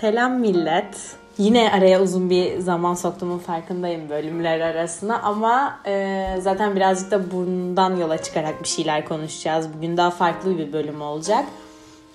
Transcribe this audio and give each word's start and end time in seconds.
Selam 0.00 0.32
millet. 0.32 1.16
Yine 1.38 1.72
araya 1.72 2.02
uzun 2.02 2.30
bir 2.30 2.58
zaman 2.58 2.94
soktuğumun 2.94 3.38
farkındayım 3.38 4.08
bölümler 4.08 4.60
arasına 4.60 5.20
ama 5.22 5.78
e, 5.86 6.26
zaten 6.40 6.76
birazcık 6.76 7.10
da 7.10 7.30
bundan 7.30 7.96
yola 7.96 8.22
çıkarak 8.22 8.62
bir 8.62 8.68
şeyler 8.68 9.04
konuşacağız. 9.04 9.68
Bugün 9.76 9.96
daha 9.96 10.10
farklı 10.10 10.58
bir 10.58 10.72
bölüm 10.72 11.02
olacak. 11.02 11.44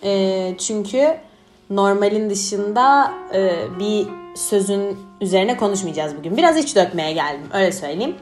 E, 0.04 0.56
çünkü 0.58 1.18
normalin 1.70 2.30
dışında 2.30 3.14
e, 3.34 3.54
bir 3.80 4.08
sözün 4.36 4.98
üzerine 5.22 5.58
konuşmayacağız 5.58 6.18
bugün. 6.18 6.38
Biraz 6.38 6.58
iç 6.58 6.76
dökmeye 6.76 7.14
geldim 7.14 7.48
öyle 7.54 7.72
söyleyeyim. 7.72 8.16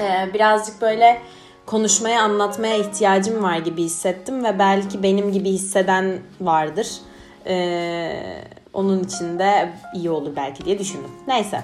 E, 0.00 0.34
birazcık 0.34 0.82
böyle 0.82 1.20
konuşmaya, 1.66 2.22
anlatmaya 2.22 2.76
ihtiyacım 2.76 3.42
var 3.42 3.58
gibi 3.58 3.82
hissettim 3.82 4.44
ve 4.44 4.58
belki 4.58 5.02
benim 5.02 5.32
gibi 5.32 5.48
hisseden 5.48 6.18
vardır. 6.40 6.88
Ee, 7.46 8.44
onun 8.72 9.04
için 9.04 9.38
de 9.38 9.72
iyi 9.94 10.10
olur 10.10 10.36
belki 10.36 10.64
diye 10.64 10.78
düşündüm. 10.78 11.10
Neyse. 11.26 11.60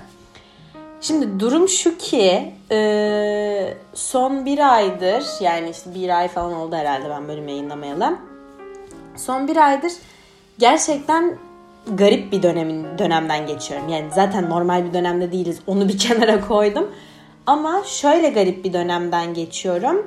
Şimdi 1.00 1.40
durum 1.40 1.68
şu 1.68 1.98
ki 1.98 2.52
e, 2.70 3.74
son 3.94 4.46
bir 4.46 4.74
aydır 4.74 5.24
yani 5.40 5.70
işte 5.70 5.94
bir 5.94 6.18
ay 6.18 6.28
falan 6.28 6.52
oldu 6.52 6.76
herhalde 6.76 7.10
ben 7.10 7.28
bölüm 7.28 7.48
yayınlamayalım. 7.48 8.18
Son 9.16 9.48
bir 9.48 9.56
aydır 9.56 9.92
gerçekten 10.58 11.38
garip 11.86 12.32
bir 12.32 12.42
dönemin 12.42 12.98
dönemden 12.98 13.46
geçiyorum. 13.46 13.88
Yani 13.88 14.06
zaten 14.14 14.50
normal 14.50 14.84
bir 14.84 14.92
dönemde 14.92 15.32
değiliz. 15.32 15.60
Onu 15.66 15.88
bir 15.88 15.98
kenara 15.98 16.40
koydum. 16.48 16.90
Ama 17.46 17.82
şöyle 17.84 18.30
garip 18.30 18.64
bir 18.64 18.72
dönemden 18.72 19.34
geçiyorum. 19.34 20.06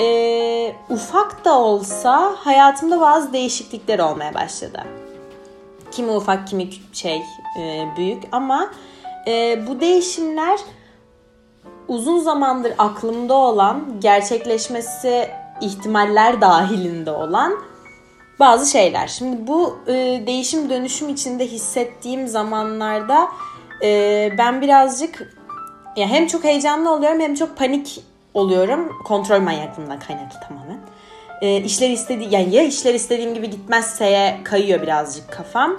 Ee, 0.00 0.74
ufak 0.90 1.44
da 1.44 1.58
olsa 1.58 2.36
hayatımda 2.38 3.00
bazı 3.00 3.32
değişiklikler 3.32 3.98
olmaya 3.98 4.34
başladı. 4.34 4.84
Kimi 5.94 6.10
ufak 6.10 6.48
kimi 6.48 6.68
şey 6.92 7.22
e, 7.60 7.88
büyük 7.96 8.22
ama 8.32 8.70
e, 9.26 9.64
bu 9.66 9.80
değişimler 9.80 10.58
uzun 11.88 12.18
zamandır 12.18 12.72
aklımda 12.78 13.34
olan 13.34 13.84
gerçekleşmesi 14.00 15.30
ihtimaller 15.60 16.40
dahilinde 16.40 17.10
olan 17.10 17.54
bazı 18.40 18.70
şeyler. 18.70 19.06
Şimdi 19.06 19.46
bu 19.46 19.78
e, 19.86 19.92
değişim 20.26 20.70
dönüşüm 20.70 21.08
içinde 21.08 21.46
hissettiğim 21.46 22.28
zamanlarda 22.28 23.28
e, 23.82 24.30
ben 24.38 24.62
birazcık 24.62 25.34
ya 25.96 26.08
hem 26.08 26.26
çok 26.26 26.44
heyecanlı 26.44 26.94
oluyorum 26.94 27.20
hem 27.20 27.34
çok 27.34 27.56
panik 27.56 28.00
oluyorum. 28.34 28.92
Kontrol 29.04 29.40
manyaklığından 29.40 29.98
kaynaklı 29.98 30.40
tamamen. 30.48 30.78
E, 31.40 31.56
işler 31.56 31.90
istediği 31.90 32.34
yani 32.34 32.54
ya 32.54 32.62
işler 32.62 32.94
istediğim 32.94 33.34
gibi 33.34 33.50
gitmezseye 33.50 34.40
kayıyor 34.44 34.82
birazcık 34.82 35.32
kafam. 35.32 35.76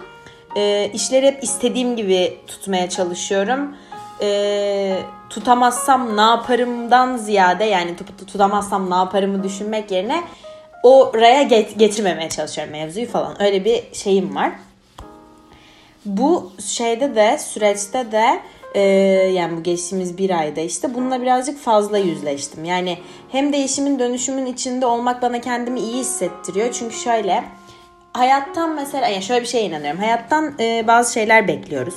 E, 0.55 0.91
işleri 0.93 1.27
hep 1.27 1.43
istediğim 1.43 1.95
gibi 1.95 2.37
tutmaya 2.47 2.89
çalışıyorum. 2.89 3.75
E, 4.21 4.97
tutamazsam 5.29 6.17
ne 6.17 6.21
yaparımdan 6.21 7.17
ziyade 7.17 7.63
yani 7.63 7.95
tut, 7.95 8.27
tutamazsam 8.27 8.89
ne 8.89 8.95
yaparımı 8.95 9.43
düşünmek 9.43 9.91
yerine 9.91 10.23
oraya 10.83 11.43
get, 11.43 11.79
getirmemeye 11.79 12.29
çalışıyorum 12.29 12.71
mevzuyu 12.71 13.07
falan. 13.07 13.41
Öyle 13.41 13.65
bir 13.65 13.83
şeyim 13.93 14.35
var. 14.35 14.51
Bu 16.05 16.51
şeyde 16.59 17.15
de 17.15 17.37
süreçte 17.37 18.11
de 18.11 18.41
ee, 18.75 18.81
yani 19.33 19.57
bu 19.57 19.63
geçtiğimiz 19.63 20.17
bir 20.17 20.29
ayda 20.29 20.61
işte 20.61 20.93
bununla 20.95 21.21
birazcık 21.21 21.59
fazla 21.59 21.97
yüzleştim. 21.97 22.65
Yani 22.65 22.97
hem 23.31 23.53
değişimin 23.53 23.99
dönüşümün 23.99 24.45
içinde 24.45 24.85
olmak 24.85 25.21
bana 25.21 25.41
kendimi 25.41 25.79
iyi 25.79 25.97
hissettiriyor. 25.97 26.71
Çünkü 26.71 26.95
şöyle 26.95 27.43
hayattan 28.17 28.75
mesela 28.75 29.07
yani 29.07 29.23
şöyle 29.23 29.41
bir 29.41 29.47
şeye 29.47 29.63
inanıyorum. 29.63 29.99
Hayattan 29.99 30.55
e, 30.59 30.87
bazı 30.87 31.13
şeyler 31.13 31.47
bekliyoruz. 31.47 31.95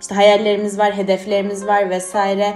İşte 0.00 0.14
hayallerimiz 0.14 0.78
var, 0.78 0.96
hedeflerimiz 0.96 1.66
var 1.66 1.90
vesaire. 1.90 2.54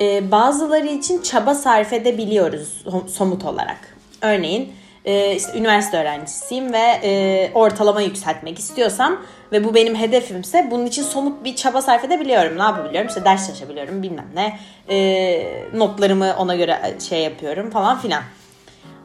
E, 0.00 0.30
bazıları 0.30 0.86
için 0.86 1.22
çaba 1.22 1.54
sarf 1.54 1.92
edebiliyoruz 1.92 2.84
somut 3.08 3.44
olarak. 3.44 3.96
Örneğin 4.22 4.72
e, 5.04 5.36
işte 5.36 5.58
üniversite 5.58 5.98
öğrencisiyim 5.98 6.72
ve 6.72 7.00
e, 7.02 7.50
ortalama 7.54 8.00
yükseltmek 8.02 8.58
istiyorsam 8.58 9.20
ve 9.52 9.64
bu 9.64 9.74
benim 9.74 9.94
hedefimse 9.94 10.68
bunun 10.70 10.86
için 10.86 11.02
somut 11.02 11.44
bir 11.44 11.56
çaba 11.56 11.82
sarf 11.82 12.04
edebiliyorum. 12.04 12.58
Ne 12.58 12.62
yapabiliyorum? 12.62 13.08
İşte 13.08 13.24
ders 13.24 13.46
çalışabiliyorum 13.46 14.02
bilmem 14.02 14.28
ne. 14.34 14.58
E, 14.88 15.70
notlarımı 15.74 16.34
ona 16.38 16.56
göre 16.56 16.94
şey 17.08 17.22
yapıyorum 17.22 17.70
falan 17.70 17.98
filan. 17.98 18.22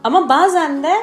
Ama 0.03 0.29
bazen 0.29 0.83
de 0.83 0.93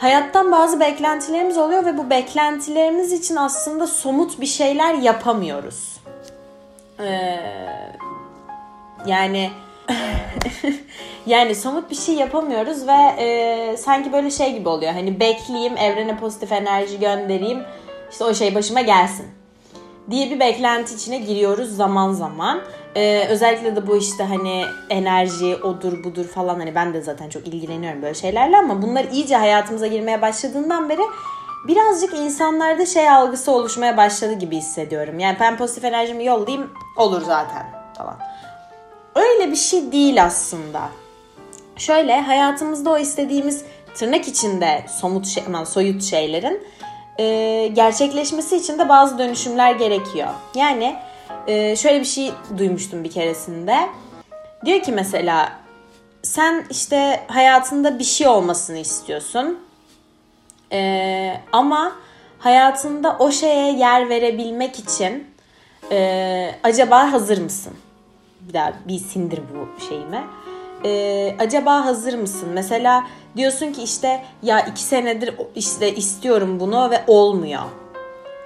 hayattan 0.00 0.52
bazı 0.52 0.80
beklentilerimiz 0.80 1.58
oluyor 1.58 1.84
ve 1.84 1.98
bu 1.98 2.10
beklentilerimiz 2.10 3.12
için 3.12 3.36
aslında 3.36 3.86
somut 3.86 4.40
bir 4.40 4.46
şeyler 4.46 4.94
yapamıyoruz. 4.94 6.00
Ee, 7.00 7.40
yani 9.06 9.50
yani 11.26 11.54
somut 11.54 11.90
bir 11.90 11.96
şey 11.96 12.14
yapamıyoruz 12.14 12.86
ve 12.86 13.22
e, 13.22 13.76
sanki 13.76 14.12
böyle 14.12 14.30
şey 14.30 14.52
gibi 14.52 14.68
oluyor. 14.68 14.92
Hani 14.92 15.20
bekleyeyim, 15.20 15.76
evrene 15.76 16.16
pozitif 16.16 16.52
enerji 16.52 17.00
göndereyim 17.00 17.62
işte 18.10 18.24
o 18.24 18.34
şey 18.34 18.54
başıma 18.54 18.80
gelsin 18.80 19.26
diye 20.10 20.30
bir 20.30 20.40
beklenti 20.40 20.94
içine 20.94 21.18
giriyoruz 21.18 21.76
zaman 21.76 22.12
zaman. 22.12 22.60
Ee, 22.96 23.26
özellikle 23.28 23.76
de 23.76 23.86
bu 23.86 23.96
işte 23.96 24.24
hani 24.24 24.64
enerji 24.90 25.56
odur 25.56 26.04
budur 26.04 26.24
falan 26.24 26.58
hani 26.58 26.74
ben 26.74 26.94
de 26.94 27.00
zaten 27.00 27.28
çok 27.28 27.46
ilgileniyorum 27.46 28.02
böyle 28.02 28.14
şeylerle 28.14 28.56
ama 28.56 28.82
bunlar 28.82 29.04
iyice 29.04 29.36
hayatımıza 29.36 29.86
girmeye 29.86 30.22
başladığından 30.22 30.88
beri 30.88 31.02
birazcık 31.68 32.14
insanlarda 32.14 32.86
şey 32.86 33.10
algısı 33.10 33.52
oluşmaya 33.52 33.96
başladı 33.96 34.32
gibi 34.32 34.56
hissediyorum. 34.56 35.18
Yani 35.18 35.36
ben 35.40 35.56
pozitif 35.56 35.84
enerjimi 35.84 36.24
yollayayım 36.24 36.70
olur 36.96 37.22
zaten 37.22 37.66
falan. 37.98 38.18
Öyle 39.14 39.50
bir 39.50 39.56
şey 39.56 39.92
değil 39.92 40.24
aslında. 40.24 40.80
Şöyle 41.76 42.20
hayatımızda 42.20 42.90
o 42.90 42.98
istediğimiz 42.98 43.64
tırnak 43.94 44.28
içinde 44.28 44.84
somut 45.00 45.26
şey, 45.26 45.44
soyut 45.66 46.02
şeylerin 46.02 46.62
e, 47.20 47.66
gerçekleşmesi 47.72 48.56
için 48.56 48.78
de 48.78 48.88
bazı 48.88 49.18
dönüşümler 49.18 49.74
gerekiyor. 49.74 50.28
Yani 50.54 50.96
e, 51.46 51.76
şöyle 51.76 52.00
bir 52.00 52.04
şey 52.04 52.32
duymuştum 52.58 53.04
bir 53.04 53.10
keresinde. 53.10 53.76
Diyor 54.64 54.82
ki 54.82 54.92
mesela 54.92 55.52
sen 56.22 56.64
işte 56.70 57.20
hayatında 57.28 57.98
bir 57.98 58.04
şey 58.04 58.28
olmasını 58.28 58.78
istiyorsun. 58.78 59.58
E, 60.72 61.40
ama 61.52 61.92
hayatında 62.38 63.16
o 63.18 63.30
şeye 63.30 63.72
yer 63.72 64.08
verebilmek 64.08 64.78
için 64.78 65.26
e, 65.92 66.50
acaba 66.62 67.12
hazır 67.12 67.38
mısın? 67.38 67.72
Bir 68.40 68.54
daha 68.54 68.72
bir 68.88 68.98
sindir 68.98 69.40
bu 69.54 69.80
şeyime. 69.88 70.24
E, 70.84 71.34
acaba 71.38 71.84
hazır 71.84 72.14
mısın? 72.14 72.48
Mesela 72.54 73.04
Diyorsun 73.36 73.72
ki 73.72 73.82
işte 73.82 74.24
ya 74.42 74.60
iki 74.60 74.82
senedir 74.82 75.34
işte 75.54 75.94
istiyorum 75.94 76.60
bunu 76.60 76.90
ve 76.90 77.04
olmuyor. 77.06 77.62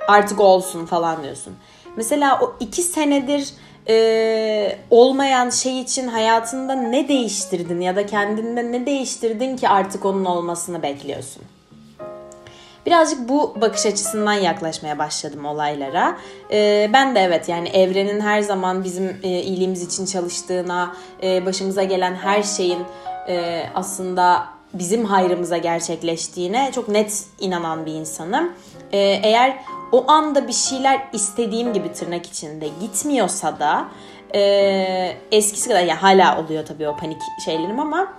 Artık 0.08 0.40
olsun 0.40 0.86
falan 0.86 1.22
diyorsun. 1.22 1.54
Mesela 1.96 2.40
o 2.40 2.54
iki 2.60 2.82
senedir 2.82 3.54
e, 3.88 4.78
olmayan 4.90 5.50
şey 5.50 5.80
için 5.80 6.08
hayatında 6.08 6.74
ne 6.74 7.08
değiştirdin 7.08 7.80
ya 7.80 7.96
da 7.96 8.06
kendinde 8.06 8.72
ne 8.72 8.86
değiştirdin 8.86 9.56
ki 9.56 9.68
artık 9.68 10.04
onun 10.04 10.24
olmasını 10.24 10.82
bekliyorsun? 10.82 11.42
Birazcık 12.86 13.28
bu 13.28 13.54
bakış 13.60 13.86
açısından 13.86 14.32
yaklaşmaya 14.32 14.98
başladım 14.98 15.44
olaylara. 15.44 16.18
Ee, 16.50 16.90
ben 16.92 17.14
de 17.14 17.20
evet 17.20 17.48
yani 17.48 17.68
evrenin 17.68 18.20
her 18.20 18.40
zaman 18.40 18.84
bizim 18.84 19.16
e, 19.22 19.28
iyiliğimiz 19.28 19.82
için 19.82 20.06
çalıştığına, 20.06 20.96
e, 21.22 21.46
başımıza 21.46 21.82
gelen 21.82 22.14
her 22.14 22.42
şeyin 22.42 22.78
e, 23.28 23.62
aslında 23.74 24.46
bizim 24.74 25.04
hayrımıza 25.04 25.56
gerçekleştiğine 25.56 26.70
çok 26.74 26.88
net 26.88 27.24
inanan 27.40 27.86
bir 27.86 27.92
insanım. 27.92 28.52
Ee, 28.92 28.98
eğer 28.98 29.56
o 29.92 30.10
anda 30.10 30.48
bir 30.48 30.52
şeyler 30.52 31.08
istediğim 31.12 31.72
gibi 31.72 31.92
tırnak 31.92 32.26
içinde 32.26 32.68
gitmiyorsa 32.80 33.58
da 33.58 33.88
eskisi 35.32 35.68
kadar 35.68 35.80
yani 35.80 35.92
hala 35.92 36.40
oluyor 36.44 36.66
tabii 36.66 36.88
o 36.88 36.96
panik 36.96 37.22
şeylerim 37.44 37.80
ama 37.80 38.12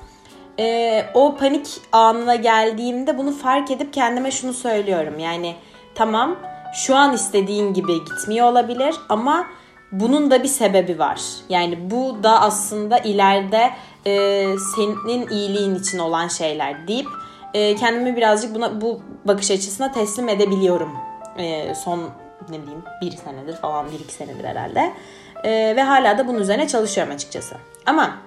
e, 0.59 1.05
o 1.13 1.35
panik 1.37 1.67
anına 1.91 2.35
geldiğimde 2.35 3.17
bunu 3.17 3.31
fark 3.31 3.71
edip 3.71 3.93
kendime 3.93 4.31
şunu 4.31 4.53
söylüyorum. 4.53 5.19
Yani 5.19 5.55
tamam 5.95 6.35
şu 6.73 6.95
an 6.95 7.13
istediğin 7.13 7.73
gibi 7.73 8.05
gitmiyor 8.05 8.47
olabilir 8.47 8.95
ama 9.09 9.47
bunun 9.91 10.31
da 10.31 10.43
bir 10.43 10.47
sebebi 10.47 10.99
var. 10.99 11.21
Yani 11.49 11.91
bu 11.91 12.23
da 12.23 12.41
aslında 12.41 12.97
ileride 12.97 13.71
e, 14.05 14.45
senin 14.75 15.29
iyiliğin 15.29 15.75
için 15.75 15.99
olan 15.99 16.27
şeyler 16.27 16.87
deyip 16.87 17.07
e, 17.53 17.75
kendimi 17.75 18.15
birazcık 18.15 18.55
buna 18.55 18.81
bu 18.81 19.01
bakış 19.25 19.51
açısına 19.51 19.91
teslim 19.91 20.29
edebiliyorum. 20.29 20.91
E, 21.37 21.75
son 21.75 21.99
ne 22.49 22.61
bileyim 22.61 22.83
bir 23.01 23.11
senedir 23.11 23.55
falan 23.55 23.91
bir 23.91 23.99
iki 23.99 24.13
senedir 24.13 24.43
herhalde. 24.43 24.93
E, 25.43 25.75
ve 25.75 25.83
hala 25.83 26.17
da 26.17 26.27
bunun 26.27 26.39
üzerine 26.39 26.67
çalışıyorum 26.67 27.13
açıkçası. 27.13 27.55
Ama 27.85 28.17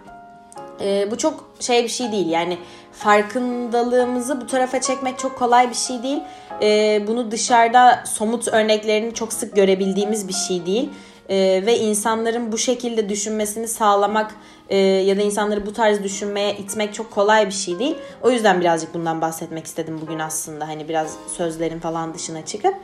E, 0.81 1.11
bu 1.11 1.19
çok 1.19 1.45
şey 1.61 1.85
bir 1.85 1.89
şey 1.89 2.13
değil 2.13 2.29
yani 2.29 2.59
farkındalığımızı 2.93 4.41
bu 4.41 4.47
tarafa 4.47 4.81
çekmek 4.81 5.19
çok 5.19 5.39
kolay 5.39 5.71
bir 5.71 5.75
şey 5.75 6.03
değil. 6.03 6.21
E, 6.63 7.03
bunu 7.07 7.31
dışarıda 7.31 8.05
somut 8.07 8.49
örneklerini 8.49 9.15
çok 9.15 9.33
sık 9.33 9.57
görebildiğimiz 9.57 10.29
bir 10.29 10.33
şey 10.33 10.67
değil. 10.67 10.91
E, 11.29 11.37
ve 11.67 11.79
insanların 11.79 12.53
bu 12.53 12.59
şekilde 12.59 13.09
düşünmesini 13.09 13.69
sağlamak 13.69 14.35
e, 14.69 14.77
ya 14.79 15.17
da 15.17 15.23
insanları 15.23 15.67
bu 15.67 15.73
tarz 15.73 16.03
düşünmeye 16.03 16.57
itmek 16.57 16.95
çok 16.95 17.11
kolay 17.11 17.47
bir 17.47 17.53
şey 17.53 17.79
değil. 17.79 17.97
O 18.23 18.31
yüzden 18.31 18.61
birazcık 18.61 18.95
bundan 18.95 19.21
bahsetmek 19.21 19.67
istedim 19.67 19.99
bugün 20.03 20.19
aslında 20.19 20.69
hani 20.69 20.89
biraz 20.89 21.17
sözlerin 21.37 21.81
falan 21.81 22.15
dışına 22.15 22.45
çıkıp. 22.47 22.75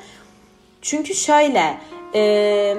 Çünkü 0.82 1.14
şöyle 1.14 1.78
e, 2.14 2.74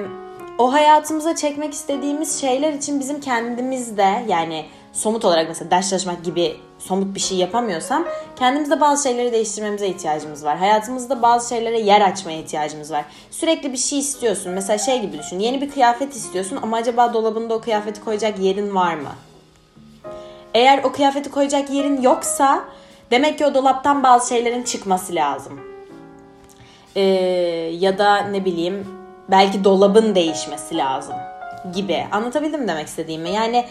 o 0.58 0.72
hayatımıza 0.72 1.36
çekmek 1.36 1.72
istediğimiz 1.72 2.40
şeyler 2.40 2.72
için 2.72 3.00
bizim 3.00 3.20
kendimizde 3.20 4.24
yani 4.28 4.66
somut 4.96 5.24
olarak 5.24 5.48
mesela 5.48 5.70
ders 5.70 5.90
çalışmak 5.90 6.24
gibi 6.24 6.56
somut 6.78 7.14
bir 7.14 7.20
şey 7.20 7.38
yapamıyorsam 7.38 8.04
kendimizde 8.38 8.80
bazı 8.80 9.08
şeyleri 9.08 9.32
değiştirmemize 9.32 9.88
ihtiyacımız 9.88 10.44
var. 10.44 10.56
Hayatımızda 10.56 11.22
bazı 11.22 11.48
şeylere 11.48 11.80
yer 11.80 12.00
açmaya 12.00 12.38
ihtiyacımız 12.38 12.90
var. 12.90 13.04
Sürekli 13.30 13.72
bir 13.72 13.76
şey 13.78 13.98
istiyorsun. 13.98 14.52
Mesela 14.52 14.78
şey 14.78 15.00
gibi 15.00 15.18
düşün. 15.18 15.38
Yeni 15.38 15.60
bir 15.60 15.70
kıyafet 15.70 16.16
istiyorsun 16.16 16.58
ama 16.62 16.76
acaba 16.76 17.14
dolabında 17.14 17.54
o 17.54 17.60
kıyafeti 17.60 18.04
koyacak 18.04 18.38
yerin 18.38 18.74
var 18.74 18.94
mı? 18.94 19.12
Eğer 20.54 20.84
o 20.84 20.92
kıyafeti 20.92 21.30
koyacak 21.30 21.70
yerin 21.70 22.02
yoksa 22.02 22.64
demek 23.10 23.38
ki 23.38 23.46
o 23.46 23.54
dolaptan 23.54 24.02
bazı 24.02 24.28
şeylerin 24.28 24.62
çıkması 24.62 25.14
lazım. 25.14 25.60
Ee, 26.96 27.00
ya 27.72 27.98
da 27.98 28.16
ne 28.16 28.44
bileyim 28.44 28.86
belki 29.30 29.64
dolabın 29.64 30.14
değişmesi 30.14 30.76
lazım 30.76 31.14
gibi. 31.74 32.06
Anlatabildim 32.12 32.68
demek 32.68 32.86
istediğimi? 32.86 33.30
Yani 33.30 33.64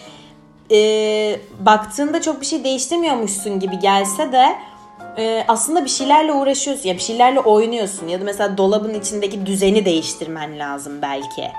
e, 0.72 1.40
baktığında 1.60 2.22
çok 2.22 2.42
bir 2.42 2.46
şey 2.46 2.64
değiştirmiyormuşsun 2.64 3.60
gibi 3.60 3.80
gelse 3.80 4.32
de 4.32 4.56
e, 5.18 5.46
aslında 5.48 5.84
bir 5.84 5.90
şeylerle 5.90 6.34
uğraşıyorsun 6.34 6.90
ya 6.90 6.96
bir 6.96 7.02
şeylerle 7.02 7.40
oynuyorsun 7.40 8.08
ya 8.08 8.22
da 8.22 8.24
mesela 8.24 8.58
dolabın 8.58 8.94
içindeki 8.94 9.46
düzeni 9.46 9.86
değiştirmen 9.86 10.60
lazım 10.60 11.02
belki. 11.02 11.52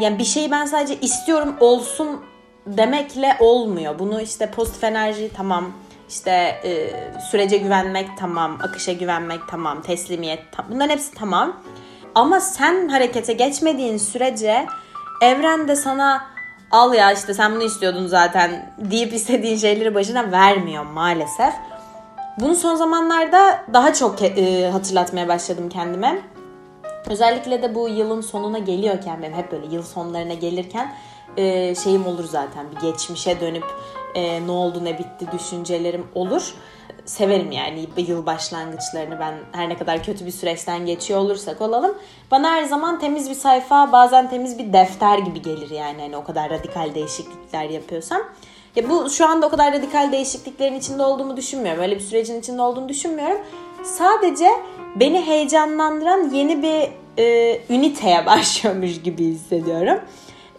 Yani 0.00 0.18
bir 0.18 0.24
şeyi 0.24 0.50
ben 0.50 0.66
sadece 0.66 1.00
istiyorum 1.00 1.56
olsun 1.60 2.20
demekle 2.66 3.36
olmuyor. 3.40 3.98
Bunu 3.98 4.20
işte 4.20 4.50
pozitif 4.50 4.84
enerji 4.84 5.30
tamam, 5.36 5.72
işte 6.08 6.30
e, 6.64 6.90
sürece 7.30 7.56
güvenmek 7.56 8.08
tamam, 8.18 8.58
akışa 8.62 8.92
güvenmek 8.92 9.40
tamam, 9.48 9.82
teslimiyet 9.82 10.40
tam, 10.52 10.66
bunların 10.70 10.90
hepsi 10.90 11.14
tamam. 11.14 11.56
Ama 12.14 12.40
sen 12.40 12.88
harekete 12.88 13.32
geçmediğin 13.32 13.96
sürece 13.96 14.66
evren 15.22 15.68
de 15.68 15.76
sana 15.76 16.31
al 16.72 16.94
ya 16.94 17.12
işte 17.12 17.34
sen 17.34 17.54
bunu 17.54 17.62
istiyordun 17.62 18.06
zaten 18.06 18.72
deyip 18.78 19.12
istediğin 19.12 19.56
şeyleri 19.56 19.94
başına 19.94 20.32
vermiyor 20.32 20.84
maalesef. 20.84 21.54
Bunu 22.40 22.54
son 22.54 22.74
zamanlarda 22.74 23.64
daha 23.72 23.94
çok 23.94 24.22
e, 24.22 24.70
hatırlatmaya 24.70 25.28
başladım 25.28 25.68
kendime. 25.68 26.22
Özellikle 27.06 27.62
de 27.62 27.74
bu 27.74 27.88
yılın 27.88 28.20
sonuna 28.20 28.58
geliyorken 28.58 29.22
benim 29.22 29.36
hep 29.36 29.52
böyle 29.52 29.66
yıl 29.74 29.82
sonlarına 29.82 30.34
gelirken 30.34 30.94
e, 31.36 31.74
şeyim 31.74 32.06
olur 32.06 32.24
zaten 32.24 32.66
bir 32.70 32.90
geçmişe 32.90 33.40
dönüp 33.40 33.64
e, 34.14 34.46
ne 34.46 34.50
oldu 34.50 34.84
ne 34.84 34.98
bitti 34.98 35.26
düşüncelerim 35.32 36.06
olur. 36.14 36.54
Severim 37.04 37.52
yani 37.52 37.86
yıl 38.08 38.26
başlangıçlarını 38.26 39.20
ben 39.20 39.34
her 39.52 39.68
ne 39.68 39.76
kadar 39.76 40.04
kötü 40.04 40.26
bir 40.26 40.30
süreçten 40.30 40.86
geçiyor 40.86 41.20
olursak 41.20 41.60
olalım. 41.60 41.98
Bana 42.30 42.50
her 42.50 42.64
zaman 42.64 42.98
temiz 42.98 43.30
bir 43.30 43.34
sayfa 43.34 43.92
bazen 43.92 44.30
temiz 44.30 44.58
bir 44.58 44.72
defter 44.72 45.18
gibi 45.18 45.42
gelir 45.42 45.70
yani 45.70 46.02
hani 46.02 46.16
o 46.16 46.24
kadar 46.24 46.50
radikal 46.50 46.94
değişiklikler 46.94 47.70
yapıyorsam. 47.70 48.22
Ya 48.76 48.90
bu 48.90 49.10
şu 49.10 49.26
anda 49.26 49.46
o 49.46 49.50
kadar 49.50 49.72
radikal 49.72 50.12
değişikliklerin 50.12 50.74
içinde 50.74 51.02
olduğumu 51.02 51.36
düşünmüyorum. 51.36 51.82
Öyle 51.82 51.94
bir 51.94 52.00
sürecin 52.00 52.40
içinde 52.40 52.62
olduğunu 52.62 52.88
düşünmüyorum. 52.88 53.38
Sadece 53.84 54.48
beni 54.96 55.26
heyecanlandıran 55.26 56.30
yeni 56.30 56.62
bir 56.62 56.88
e, 57.22 57.60
üniteye 57.70 58.26
başlıyormuş 58.26 59.02
gibi 59.02 59.24
hissediyorum 59.24 59.98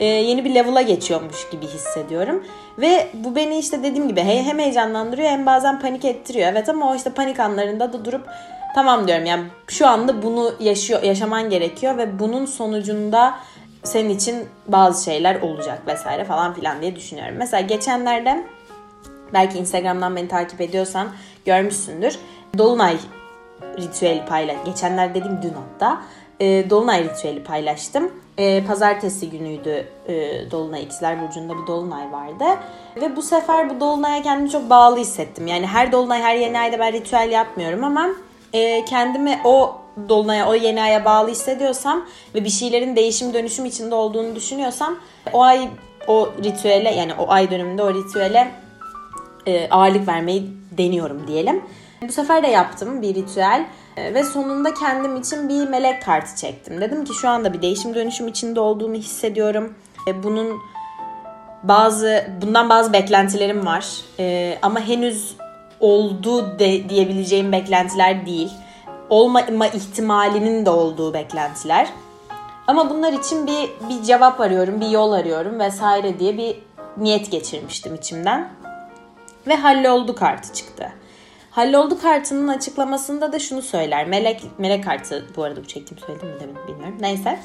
e, 0.04 0.06
yeni 0.06 0.46
bir 0.46 0.56
level'a 0.56 0.82
geçiyormuş 0.82 1.50
gibi 1.50 1.68
hissediyorum. 1.68 2.44
Ve 2.78 3.08
bu 3.14 3.36
beni 3.36 3.58
işte 3.58 3.84
dediğim 3.84 4.08
gibi 4.08 4.22
hem 4.22 4.60
heyecanlandırıyor 4.60 5.30
hem 5.30 5.46
bazen 5.46 5.80
panik 5.80 6.06
ettiriyor. 6.06 6.52
Evet 6.52 6.70
ama 6.70 6.92
o 6.92 6.96
işte 6.96 7.10
panik 7.10 7.40
anlarında 7.40 7.94
da 7.94 8.06
durup 8.06 8.28
tamam 8.76 9.08
diyorum 9.08 9.26
yani 9.26 9.44
şu 9.68 9.88
anda 9.88 10.24
bunu 10.24 10.54
yaşıyor 10.60 11.04
yaşaman 11.04 11.50
gerekiyor 11.50 11.98
ve 11.98 12.20
bunun 12.20 12.46
sonucunda 12.46 13.36
senin 13.84 14.10
için 14.10 14.36
bazı 14.68 15.04
şeyler 15.04 15.42
olacak 15.42 15.88
vesaire 15.88 16.26
falan 16.26 16.54
filan 16.54 16.82
diye 16.82 16.96
düşünüyorum. 16.96 17.36
Mesela 17.38 17.62
geçenlerde 17.62 18.44
belki 19.34 19.58
Instagram'dan 19.58 20.16
beni 20.16 20.28
takip 20.28 20.62
ediyorsan 20.62 21.08
görmüşsündür. 21.46 22.16
Dolunay 22.58 22.98
ritüeli 23.78 24.26
paylaş. 24.26 24.58
Geçenler 24.66 25.16
dediğim 25.16 25.42
dün 25.42 25.54
hatta. 25.54 26.02
E, 26.40 26.70
Dolunay 26.70 27.04
ritüeli 27.04 27.44
paylaştım 27.44 28.12
e, 28.38 28.64
pazartesi 28.64 29.30
günüydü 29.30 29.88
e, 30.08 30.52
Dolunay 30.52 30.84
İkizler 30.84 31.22
Burcu'nda 31.22 31.62
bir 31.62 31.68
Dolunay 31.68 32.12
vardı. 32.12 32.46
Ve 32.96 33.16
bu 33.16 33.22
sefer 33.22 33.70
bu 33.70 33.80
Dolunay'a 33.80 34.22
kendimi 34.22 34.50
çok 34.50 34.70
bağlı 34.70 34.98
hissettim. 34.98 35.48
Yani 35.48 35.68
her 35.68 35.92
Dolunay 35.92 36.22
her 36.22 36.36
yeni 36.36 36.60
ayda 36.60 36.80
ben 36.80 36.94
ritüel 36.94 37.32
yapmıyorum 37.32 37.84
ama 37.84 38.10
e, 38.54 38.86
kendimi 38.86 39.40
o 39.44 39.76
Dolunay'a 40.10 40.50
o 40.50 40.54
yeni 40.54 40.82
aya 40.82 41.06
bağlı 41.06 41.30
hissediyorsam 41.30 42.06
ve 42.36 42.44
bir 42.44 42.50
şeylerin 42.50 42.96
değişim 42.96 43.34
dönüşüm 43.34 43.66
içinde 43.66 43.96
olduğunu 43.96 44.36
düşünüyorsam 44.36 44.96
o 45.34 45.42
ay 45.42 45.70
o 46.08 46.30
ritüele 46.44 46.92
yani 46.96 47.14
o 47.14 47.32
ay 47.32 47.52
döneminde 47.52 47.84
o 47.84 47.94
ritüele 47.94 48.52
e, 49.48 49.70
ağırlık 49.70 50.08
vermeyi 50.08 50.50
deniyorum 50.72 51.28
diyelim. 51.28 51.62
Bu 52.08 52.12
sefer 52.12 52.44
de 52.44 52.48
yaptım 52.48 53.02
bir 53.02 53.16
ritüel. 53.16 53.66
Ee, 53.98 54.14
ve 54.14 54.24
sonunda 54.24 54.74
kendim 54.74 55.16
için 55.16 55.50
bir 55.50 55.70
melek 55.70 56.04
kartı 56.04 56.36
çektim. 56.36 56.82
Dedim 56.82 57.06
ki 57.06 57.14
şu 57.14 57.30
anda 57.30 57.54
bir 57.54 57.62
değişim 57.62 57.96
dönüşüm 57.96 58.28
içinde 58.28 58.60
olduğumu 58.60 58.96
hissediyorum. 58.96 59.74
Bunun 60.24 60.60
bazı 61.64 62.28
bundan 62.42 62.70
bazı 62.70 62.94
beklentilerim 62.94 63.66
var. 63.66 63.88
Ee, 64.20 64.58
ama 64.62 64.80
henüz 64.80 65.36
oldu 65.80 66.60
de, 66.60 66.90
diyebileceğim 66.90 67.52
beklentiler 67.52 68.26
değil. 68.26 68.52
Olma 69.10 69.68
ihtimalinin 69.68 70.66
de 70.66 70.70
olduğu 70.70 71.14
beklentiler. 71.14 71.88
Ama 72.68 72.90
bunlar 72.90 73.14
için 73.14 73.48
bir 73.48 73.70
bir 73.90 74.04
cevap 74.04 74.42
arıyorum, 74.42 74.82
bir 74.82 74.90
yol 74.90 75.12
arıyorum 75.12 75.60
vesaire 75.60 76.20
diye 76.20 76.38
bir 76.38 76.60
niyet 76.98 77.32
geçirmiştim 77.32 77.96
içimden. 77.96 78.50
Ve 79.48 79.56
halloldu 79.56 80.16
kartı 80.16 80.54
çıktı. 80.54 80.92
Halloldu 81.54 82.02
kartının 82.02 82.48
açıklamasında 82.48 83.34
da 83.34 83.40
şunu 83.40 83.62
söyler. 83.62 84.08
Melek 84.08 84.42
melek 84.58 84.84
kartı 84.84 85.26
bu 85.36 85.44
arada 85.44 85.64
bu 85.64 85.68
çektiğim 85.68 86.04
söyledim 86.06 86.28
mi 86.28 86.36
demin 86.40 86.68
bilmiyorum. 86.68 86.98
Neyse. 87.00 87.40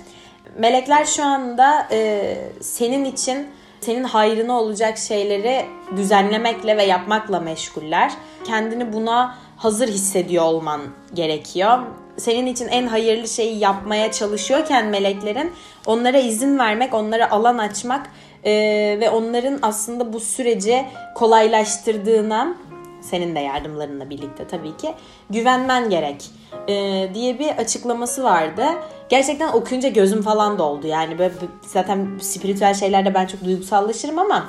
Melekler 0.58 1.04
şu 1.04 1.24
anda 1.24 1.88
e, 1.90 2.34
senin 2.60 3.04
için 3.04 3.46
senin 3.80 4.04
hayrına 4.04 4.60
olacak 4.60 4.98
şeyleri 4.98 5.66
düzenlemekle 5.96 6.76
ve 6.76 6.84
yapmakla 6.84 7.40
meşguller. 7.40 8.12
Kendini 8.44 8.92
buna 8.92 9.38
hazır 9.56 9.88
hissediyor 9.88 10.44
olman 10.44 10.80
gerekiyor. 11.14 11.78
Senin 12.16 12.46
için 12.46 12.68
en 12.68 12.86
hayırlı 12.86 13.28
şeyi 13.28 13.58
yapmaya 13.58 14.12
çalışıyorken 14.12 14.86
meleklerin 14.86 15.52
onlara 15.86 16.18
izin 16.18 16.58
vermek, 16.58 16.94
onlara 16.94 17.30
alan 17.30 17.58
açmak 17.58 18.10
e, 18.44 18.52
ve 19.00 19.10
onların 19.10 19.58
aslında 19.62 20.12
bu 20.12 20.20
süreci 20.20 20.84
kolaylaştırdığına 21.14 22.56
senin 23.00 23.34
de 23.34 23.40
yardımlarınla 23.40 24.10
birlikte 24.10 24.46
tabii 24.46 24.76
ki 24.76 24.94
güvenmen 25.30 25.90
gerek 25.90 26.30
e, 26.68 26.74
diye 27.14 27.38
bir 27.38 27.48
açıklaması 27.48 28.24
vardı. 28.24 28.64
Gerçekten 29.08 29.52
okuyunca 29.52 29.88
gözüm 29.88 30.22
falan 30.22 30.58
doldu. 30.58 30.86
Yani 30.86 31.18
böyle 31.18 31.34
zaten 31.62 32.08
spiritüel 32.20 32.74
şeylerde 32.74 33.14
ben 33.14 33.26
çok 33.26 33.44
duygusallaşırım 33.44 34.18
ama 34.18 34.48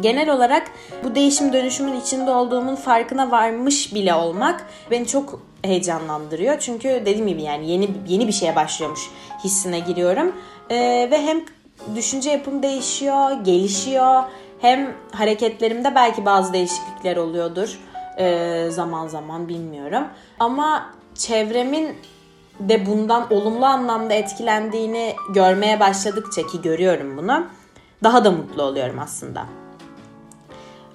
genel 0.00 0.30
olarak 0.30 0.70
bu 1.04 1.14
değişim 1.14 1.52
dönüşümün 1.52 2.00
içinde 2.00 2.30
olduğumun 2.30 2.76
farkına 2.76 3.30
varmış 3.30 3.94
bile 3.94 4.14
olmak 4.14 4.66
beni 4.90 5.06
çok 5.06 5.42
heyecanlandırıyor. 5.62 6.58
Çünkü 6.58 6.88
dediğim 6.88 7.26
gibi 7.26 7.42
yani 7.42 7.70
yeni 7.70 7.88
yeni 8.08 8.26
bir 8.26 8.32
şeye 8.32 8.56
başlıyormuş 8.56 9.00
hissine 9.44 9.80
giriyorum. 9.80 10.32
Ee, 10.70 11.08
ve 11.10 11.22
hem 11.22 11.40
düşünce 11.94 12.30
yapım 12.30 12.62
değişiyor, 12.62 13.32
gelişiyor 13.44 14.22
hem 14.60 14.94
hareketlerimde 15.12 15.94
belki 15.94 16.24
bazı 16.24 16.52
değişiklikler 16.52 17.16
oluyordur 17.16 17.78
e, 18.18 18.66
zaman 18.70 19.08
zaman 19.08 19.48
bilmiyorum. 19.48 20.04
Ama 20.38 20.90
çevremin 21.14 21.96
de 22.60 22.86
bundan 22.86 23.32
olumlu 23.32 23.66
anlamda 23.66 24.14
etkilendiğini 24.14 25.14
görmeye 25.34 25.80
başladıkça 25.80 26.46
ki 26.46 26.62
görüyorum 26.62 27.16
bunu 27.16 27.46
daha 28.02 28.24
da 28.24 28.30
mutlu 28.30 28.62
oluyorum 28.62 28.98
aslında. 28.98 29.46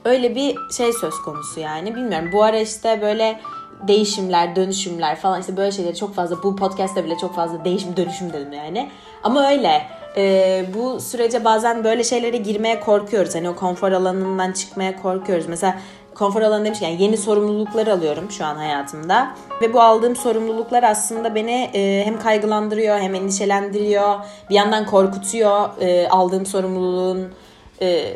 Öyle 0.05 0.35
bir 0.35 0.57
şey 0.71 0.93
söz 0.93 1.15
konusu 1.15 1.59
yani 1.59 1.95
bilmiyorum. 1.95 2.29
Bu 2.33 2.43
ara 2.43 2.59
işte 2.59 3.01
böyle 3.01 3.39
değişimler, 3.87 4.55
dönüşümler 4.55 5.15
falan 5.15 5.41
işte 5.41 5.57
böyle 5.57 5.71
şeyleri 5.71 5.95
çok 5.95 6.15
fazla 6.15 6.43
bu 6.43 6.55
podcast'te 6.55 7.05
bile 7.05 7.17
çok 7.21 7.35
fazla 7.35 7.65
değişim 7.65 7.97
dönüşüm 7.97 8.33
dedim 8.33 8.53
yani. 8.53 8.89
Ama 9.23 9.49
öyle 9.49 9.81
e, 10.17 10.65
bu 10.73 10.99
sürece 10.99 11.45
bazen 11.45 11.83
böyle 11.83 12.03
şeylere 12.03 12.37
girmeye 12.37 12.79
korkuyoruz. 12.79 13.35
Hani 13.35 13.49
o 13.49 13.55
konfor 13.55 13.91
alanından 13.91 14.51
çıkmaya 14.51 15.01
korkuyoruz. 15.01 15.45
Mesela 15.47 15.77
konfor 16.15 16.41
alanı 16.41 16.65
demişken 16.65 16.89
yeni 16.89 17.17
sorumluluklar 17.17 17.87
alıyorum 17.87 18.31
şu 18.31 18.45
an 18.45 18.55
hayatımda. 18.55 19.35
Ve 19.61 19.73
bu 19.73 19.81
aldığım 19.81 20.15
sorumluluklar 20.15 20.83
aslında 20.83 21.35
beni 21.35 21.69
e, 21.73 22.05
hem 22.05 22.19
kaygılandırıyor 22.19 22.99
hem 22.99 23.15
endişelendiriyor. 23.15 24.15
Bir 24.49 24.55
yandan 24.55 24.85
korkutuyor 24.85 25.69
e, 25.81 26.09
aldığım 26.09 26.45
sorumluluğun 26.45 27.33
e, 27.81 28.13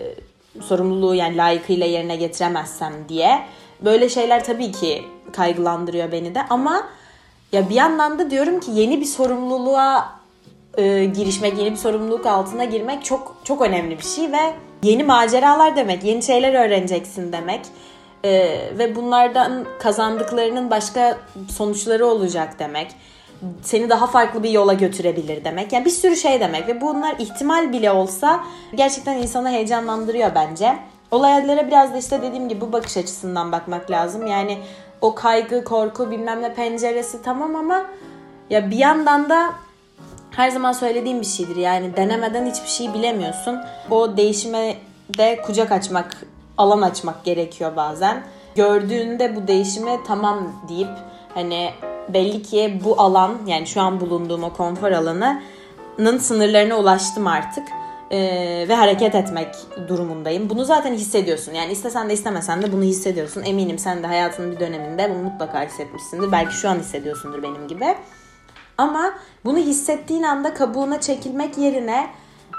sorumluluğu 0.62 1.16
yani 1.16 1.38
layıkıyla 1.38 1.86
yerine 1.86 2.16
getiremezsem 2.16 2.94
diye. 3.10 3.40
Böyle 3.82 4.10
şeyler 4.10 4.44
tabii 4.44 4.72
ki 4.72 5.06
kaygılandırıyor 5.32 6.12
beni 6.12 6.36
de 6.36 6.42
ama 6.50 6.84
ya 7.52 7.70
bir 7.70 7.76
yandan 7.76 8.20
da 8.20 8.30
diyorum 8.30 8.60
ki 8.60 8.72
yeni 8.72 9.02
bir 9.02 9.06
sorumluluğa 9.06 10.20
e, 10.78 11.06
girişmek, 11.06 11.58
yeni 11.58 11.72
bir 11.72 11.78
sorumluluk 11.78 12.26
altına 12.26 12.66
girmek 12.66 13.06
çok 13.06 13.36
çok 13.44 13.62
önemli 13.62 13.98
bir 13.98 14.04
şey 14.04 14.32
ve 14.32 14.54
yeni 14.84 15.04
maceralar 15.04 15.76
demek, 15.76 16.04
yeni 16.04 16.24
şeyler 16.24 16.54
öğreneceksin 16.54 17.34
demek. 17.34 17.62
E, 18.24 18.32
ve 18.78 18.96
bunlardan 18.96 19.66
kazandıklarının 19.80 20.70
başka 20.70 21.18
sonuçları 21.52 22.06
olacak 22.06 22.60
demek. 22.60 22.92
Seni 23.62 23.90
daha 23.90 24.08
farklı 24.08 24.44
bir 24.44 24.50
yola 24.50 24.74
götürebilir 24.74 25.44
demek. 25.44 25.74
Yani 25.74 25.86
bir 25.86 25.90
sürü 25.90 26.16
şey 26.16 26.40
demek 26.40 26.68
ve 26.68 26.82
bunlar 26.82 27.16
ihtimal 27.20 27.74
bile 27.74 27.92
olsa 27.92 28.44
gerçekten 28.76 29.18
insanı 29.18 29.50
heyecanlandırıyor 29.50 30.36
bence. 30.36 30.76
Olaylara 31.12 31.68
biraz 31.68 31.94
da 31.94 31.98
işte 31.98 32.22
dediğim 32.22 32.50
gibi 32.50 32.62
bu 32.62 32.74
bakış 32.74 32.98
açısından 32.98 33.52
bakmak 33.52 33.92
lazım. 33.92 34.28
Yani 34.28 34.58
o 35.02 35.16
kaygı, 35.16 35.64
korku 35.64 36.12
bilmem 36.12 36.42
ne 36.42 36.54
penceresi 36.54 37.22
tamam 37.22 37.56
ama 37.56 37.86
ya 38.50 38.72
bir 38.72 38.78
yandan 38.78 39.30
da 39.30 39.50
her 40.32 40.50
zaman 40.50 40.72
söylediğim 40.72 41.22
bir 41.22 41.26
şeydir. 41.26 41.56
Yani 41.56 41.98
denemeden 41.98 42.46
hiçbir 42.46 42.68
şey 42.68 42.94
bilemiyorsun. 42.94 43.60
O 43.92 44.18
değişime 44.18 44.76
de 45.18 45.42
kucak 45.42 45.72
açmak, 45.72 46.18
alan 46.58 46.82
açmak 46.82 47.24
gerekiyor 47.26 47.76
bazen. 47.76 48.24
Gördüğünde 48.56 49.36
bu 49.36 49.48
değişime 49.48 50.00
tamam 50.08 50.54
deyip 50.70 50.90
hani 51.34 51.70
belli 52.10 52.42
ki 52.44 52.82
bu 52.86 53.02
alan 53.02 53.32
yani 53.48 53.68
şu 53.68 53.82
an 53.82 54.00
bulunduğum 54.00 54.44
o 54.44 54.54
konfor 54.54 54.92
alanının 54.92 56.18
sınırlarına 56.18 56.76
ulaştım 56.76 57.28
artık. 57.28 57.68
Ee, 58.12 58.66
ve 58.70 58.76
hareket 58.76 59.16
etmek 59.16 59.56
durumundayım. 59.88 60.50
Bunu 60.50 60.66
zaten 60.66 60.94
hissediyorsun. 60.94 61.54
Yani 61.54 61.72
istesen 61.72 62.10
de 62.10 62.14
istemesen 62.14 62.62
de 62.62 62.72
bunu 62.72 62.84
hissediyorsun. 62.84 63.44
Eminim 63.44 63.80
sen 63.80 64.04
de 64.04 64.08
hayatının 64.08 64.52
bir 64.52 64.60
döneminde 64.60 65.10
bunu 65.10 65.24
mutlaka 65.24 65.64
hissetmişsindir. 65.64 66.32
Belki 66.32 66.56
şu 66.56 66.70
an 66.70 66.76
hissediyorsundur 66.76 67.44
benim 67.44 67.68
gibi. 67.68 67.96
Ama 68.78 69.14
bunu 69.46 69.58
hissettiğin 69.58 70.24
anda 70.24 70.54
kabuğuna 70.54 71.02
çekilmek 71.02 71.58
yerine 71.58 72.08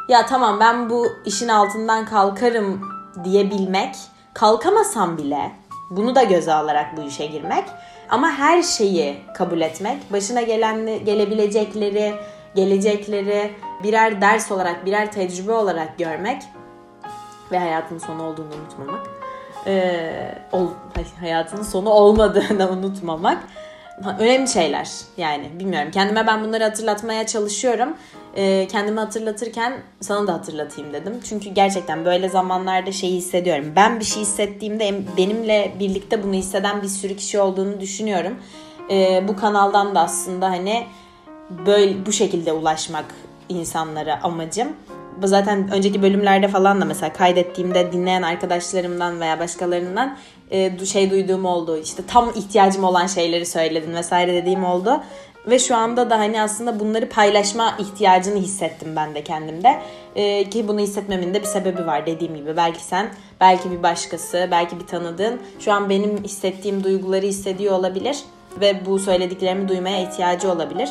ya 0.08 0.26
tamam 0.26 0.60
ben 0.60 0.90
bu 0.90 1.06
işin 1.24 1.48
altından 1.48 2.06
kalkarım 2.06 2.80
diyebilmek, 3.24 3.94
kalkamasam 4.34 5.18
bile 5.18 5.52
bunu 5.90 6.14
da 6.14 6.22
göze 6.22 6.52
alarak 6.52 6.96
bu 6.96 7.02
işe 7.02 7.26
girmek 7.26 7.64
ama 8.08 8.30
her 8.30 8.62
şeyi 8.62 9.16
kabul 9.34 9.60
etmek, 9.60 10.12
başına 10.12 10.42
gelen 10.42 11.04
gelebilecekleri, 11.04 12.14
gelecekleri 12.54 13.50
birer 13.82 14.20
ders 14.20 14.52
olarak, 14.52 14.86
birer 14.86 15.12
tecrübe 15.12 15.52
olarak 15.52 15.98
görmek 15.98 16.42
ve 17.52 17.58
hayatın 17.58 17.98
sonu 17.98 18.22
olduğunu 18.22 18.54
unutmamak. 18.62 19.06
Ee, 19.66 20.38
ol, 20.52 20.66
hayatının 21.20 21.62
sonu 21.62 21.88
olmadığını 21.88 22.70
unutmamak 22.72 23.38
önemli 24.18 24.48
şeyler 24.48 24.90
yani 25.16 25.50
bilmiyorum. 25.58 25.90
Kendime 25.90 26.26
ben 26.26 26.44
bunları 26.44 26.64
hatırlatmaya 26.64 27.26
çalışıyorum. 27.26 27.96
Ee, 28.36 28.68
kendimi 28.70 29.00
hatırlatırken 29.00 29.72
sana 30.00 30.26
da 30.26 30.32
hatırlatayım 30.32 30.92
dedim. 30.92 31.20
Çünkü 31.24 31.50
gerçekten 31.50 32.04
böyle 32.04 32.28
zamanlarda 32.28 32.92
şeyi 32.92 33.16
hissediyorum. 33.16 33.72
Ben 33.76 34.00
bir 34.00 34.04
şey 34.04 34.22
hissettiğimde 34.22 34.94
benimle 35.16 35.74
birlikte 35.80 36.22
bunu 36.22 36.34
hisseden 36.34 36.82
bir 36.82 36.88
sürü 36.88 37.16
kişi 37.16 37.40
olduğunu 37.40 37.80
düşünüyorum. 37.80 38.38
Ee, 38.90 39.28
bu 39.28 39.36
kanaldan 39.36 39.94
da 39.94 40.00
aslında 40.00 40.50
hani 40.50 40.86
böyle 41.66 42.06
bu 42.06 42.12
şekilde 42.12 42.52
ulaşmak 42.52 43.04
insanlara 43.50 44.22
amacım. 44.22 44.68
Bu 45.22 45.26
zaten 45.26 45.70
önceki 45.72 46.02
bölümlerde 46.02 46.48
falan 46.48 46.80
da 46.80 46.84
mesela 46.84 47.12
kaydettiğimde 47.12 47.92
dinleyen 47.92 48.22
arkadaşlarımdan 48.22 49.20
veya 49.20 49.38
başkalarından 49.38 50.16
e, 50.50 50.86
şey 50.86 51.10
duyduğum 51.10 51.44
oldu. 51.44 51.78
İşte 51.78 52.02
tam 52.06 52.30
ihtiyacım 52.30 52.84
olan 52.84 53.06
şeyleri 53.06 53.46
söyledin 53.46 53.94
vesaire 53.94 54.34
dediğim 54.34 54.64
oldu. 54.64 55.00
Ve 55.46 55.58
şu 55.58 55.76
anda 55.76 56.10
da 56.10 56.18
hani 56.18 56.42
aslında 56.42 56.80
bunları 56.80 57.08
paylaşma 57.08 57.74
ihtiyacını 57.78 58.38
hissettim 58.38 58.96
ben 58.96 59.14
de 59.14 59.24
kendimde. 59.24 59.80
Ee, 60.14 60.50
ki 60.50 60.68
bunu 60.68 60.80
hissetmemin 60.80 61.34
de 61.34 61.40
bir 61.40 61.46
sebebi 61.46 61.86
var 61.86 62.06
dediğim 62.06 62.36
gibi. 62.36 62.56
Belki 62.56 62.84
sen, 62.84 63.10
belki 63.40 63.70
bir 63.70 63.82
başkası, 63.82 64.48
belki 64.50 64.80
bir 64.80 64.86
tanıdığın 64.86 65.40
şu 65.60 65.72
an 65.72 65.90
benim 65.90 66.24
hissettiğim 66.24 66.84
duyguları 66.84 67.26
hissediyor 67.26 67.74
olabilir. 67.78 68.18
Ve 68.60 68.86
bu 68.86 68.98
söylediklerimi 68.98 69.68
duymaya 69.68 70.02
ihtiyacı 70.02 70.52
olabilir. 70.52 70.88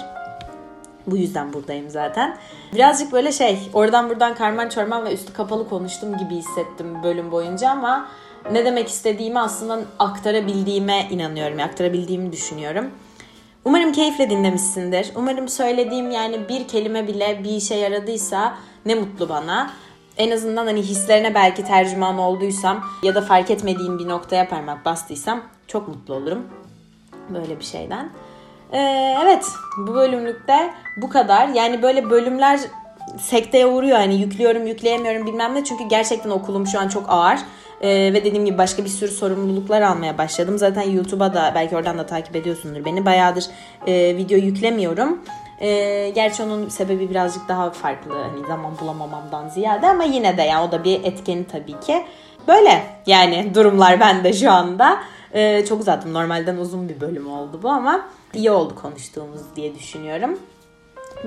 Bu 1.07 1.17
yüzden 1.17 1.53
buradayım 1.53 1.89
zaten. 1.89 2.37
Birazcık 2.73 3.11
böyle 3.11 3.31
şey 3.31 3.59
oradan 3.73 4.09
buradan 4.09 4.35
karman 4.35 4.69
çorman 4.69 5.05
ve 5.05 5.13
üstü 5.13 5.33
kapalı 5.33 5.69
konuştum 5.69 6.17
gibi 6.17 6.35
hissettim 6.35 7.03
bölüm 7.03 7.31
boyunca 7.31 7.69
ama 7.69 8.07
ne 8.51 8.65
demek 8.65 8.87
istediğimi 8.87 9.39
aslında 9.39 9.79
aktarabildiğime 9.99 11.07
inanıyorum. 11.09 11.59
Aktarabildiğimi 11.59 12.31
düşünüyorum. 12.31 12.91
Umarım 13.65 13.91
keyifle 13.91 14.29
dinlemişsindir. 14.29 15.11
Umarım 15.15 15.49
söylediğim 15.49 16.11
yani 16.11 16.49
bir 16.49 16.67
kelime 16.67 17.07
bile 17.07 17.43
bir 17.43 17.51
işe 17.51 17.75
yaradıysa 17.75 18.57
ne 18.85 18.95
mutlu 18.95 19.29
bana. 19.29 19.71
En 20.17 20.31
azından 20.31 20.65
hani 20.65 20.81
hislerine 20.81 21.35
belki 21.35 21.63
tercüman 21.63 22.17
olduysam 22.17 22.85
ya 23.03 23.15
da 23.15 23.21
fark 23.21 23.51
etmediğim 23.51 23.99
bir 23.99 24.07
noktaya 24.07 24.49
parmak 24.49 24.85
bastıysam 24.85 25.43
çok 25.67 25.87
mutlu 25.87 26.13
olurum. 26.13 26.47
Böyle 27.29 27.59
bir 27.59 27.63
şeyden. 27.63 28.09
Ee, 28.73 29.15
evet 29.23 29.45
bu 29.77 29.95
bölümlükte 29.95 30.73
bu 30.97 31.09
kadar. 31.09 31.47
Yani 31.47 31.81
böyle 31.81 32.09
bölümler 32.09 32.59
sekteye 33.17 33.65
uğruyor. 33.65 33.97
Hani 33.97 34.21
yüklüyorum 34.21 34.67
yükleyemiyorum 34.67 35.27
bilmem 35.27 35.55
ne. 35.55 35.63
Çünkü 35.63 35.83
gerçekten 35.83 36.29
okulum 36.29 36.67
şu 36.67 36.79
an 36.79 36.87
çok 36.87 37.03
ağır. 37.07 37.39
Ee, 37.81 37.89
ve 38.13 38.25
dediğim 38.25 38.45
gibi 38.45 38.57
başka 38.57 38.83
bir 38.83 38.89
sürü 38.89 39.11
sorumluluklar 39.11 39.81
almaya 39.81 40.17
başladım. 40.17 40.57
Zaten 40.57 40.81
YouTube'a 40.81 41.33
da 41.33 41.51
belki 41.55 41.75
oradan 41.75 41.97
da 41.97 42.05
takip 42.05 42.35
ediyorsundur 42.35 42.85
beni. 42.85 43.05
Bayağıdır 43.05 43.45
e, 43.87 44.17
video 44.17 44.37
yüklemiyorum. 44.37 45.19
E, 45.61 46.09
gerçi 46.09 46.43
onun 46.43 46.69
sebebi 46.69 47.09
birazcık 47.09 47.47
daha 47.47 47.71
farklı. 47.71 48.13
Hani 48.13 48.47
zaman 48.47 48.79
bulamamamdan 48.81 49.47
ziyade 49.47 49.87
ama 49.87 50.03
yine 50.03 50.37
de 50.37 50.41
yani 50.41 50.67
o 50.67 50.71
da 50.71 50.83
bir 50.83 51.03
etkeni 51.03 51.45
tabii 51.47 51.79
ki. 51.79 52.05
Böyle 52.47 52.83
yani 53.05 53.51
durumlar 53.55 53.99
bende 53.99 54.33
şu 54.33 54.51
anda. 54.51 54.99
E, 55.33 55.65
çok 55.65 55.81
uzattım. 55.81 56.13
Normalden 56.13 56.57
uzun 56.57 56.89
bir 56.89 57.01
bölüm 57.01 57.31
oldu 57.31 57.59
bu 57.63 57.69
ama 57.69 58.09
iyi 58.33 58.51
oldu 58.51 58.75
konuştuğumuz 58.75 59.41
diye 59.55 59.75
düşünüyorum. 59.75 60.39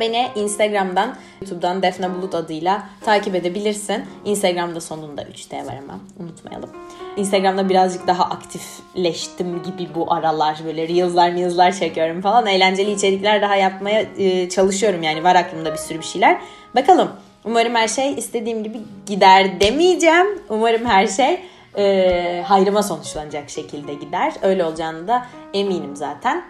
Beni 0.00 0.28
Instagram'dan, 0.34 1.16
YouTube'dan 1.40 1.82
Defne 1.82 2.14
Bulut 2.14 2.34
adıyla 2.34 2.82
takip 3.00 3.34
edebilirsin. 3.34 4.04
Instagram'da 4.24 4.80
sonunda 4.80 5.22
3D 5.22 5.66
var 5.66 5.74
ama 5.84 6.00
unutmayalım. 6.20 6.70
Instagram'da 7.16 7.68
birazcık 7.68 8.06
daha 8.06 8.24
aktifleştim 8.24 9.62
gibi 9.62 9.88
bu 9.94 10.12
aralar. 10.12 10.58
Böyle 10.66 10.88
reels'lar 10.88 11.32
reels'lar 11.32 11.72
çekiyorum 11.72 12.20
falan. 12.20 12.46
Eğlenceli 12.46 12.90
içerikler 12.90 13.42
daha 13.42 13.56
yapmaya 13.56 14.06
e, 14.18 14.48
çalışıyorum 14.48 15.02
yani. 15.02 15.24
Var 15.24 15.34
aklımda 15.34 15.72
bir 15.72 15.78
sürü 15.78 15.98
bir 15.98 16.04
şeyler. 16.04 16.40
Bakalım. 16.74 17.08
Umarım 17.44 17.74
her 17.74 17.88
şey 17.88 18.14
istediğim 18.14 18.64
gibi 18.64 18.80
gider 19.06 19.60
demeyeceğim. 19.60 20.26
Umarım 20.48 20.84
her 20.84 21.06
şey 21.06 21.40
e, 21.76 22.44
hayrıma 22.46 22.82
sonuçlanacak 22.82 23.50
şekilde 23.50 23.94
gider. 23.94 24.32
Öyle 24.42 24.64
olacağını 24.64 25.08
da 25.08 25.26
eminim 25.54 25.96
zaten. 25.96 26.44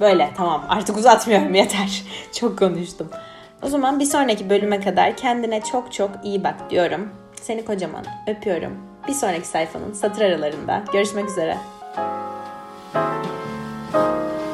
Böyle 0.00 0.30
tamam 0.36 0.64
artık 0.68 0.96
uzatmıyorum 0.96 1.54
yeter. 1.54 2.02
çok 2.32 2.58
konuştum. 2.58 3.08
O 3.62 3.68
zaman 3.68 4.00
bir 4.00 4.04
sonraki 4.04 4.50
bölüme 4.50 4.80
kadar 4.80 5.16
kendine 5.16 5.60
çok 5.60 5.92
çok 5.92 6.10
iyi 6.24 6.44
bak 6.44 6.70
diyorum. 6.70 7.08
Seni 7.42 7.64
kocaman 7.64 8.04
öpüyorum. 8.26 8.72
Bir 9.08 9.12
sonraki 9.12 9.48
sayfanın 9.48 9.92
satır 9.92 10.22
aralarında. 10.22 10.84
Görüşmek 10.92 11.28
üzere. 11.28 11.56